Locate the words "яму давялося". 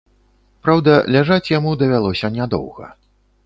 1.57-2.35